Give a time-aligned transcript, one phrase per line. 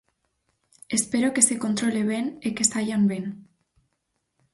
[0.97, 3.25] Espero que se controle ben e que saian ben.